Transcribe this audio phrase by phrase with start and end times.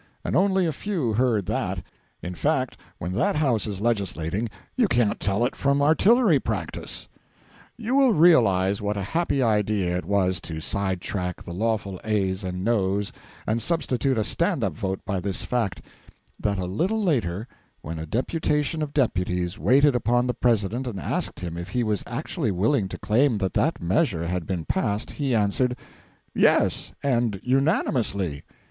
[0.25, 1.83] And only a few heard that.
[2.23, 7.07] In fact, when that House is legislating you can't tell it from artillery practice.
[7.77, 12.43] You will realise what a happy idea it was to side track the lawful ayes
[12.43, 13.11] and noes
[13.45, 15.83] and substitute a stand up vote by this fact:
[16.39, 17.47] that a little later,
[17.83, 22.03] when a deputation of deputies waited upon the President and asked him if he was
[22.07, 25.77] actually willing to claim that that measure had been passed, he answered,
[26.33, 28.41] 'Yes and unanimously.'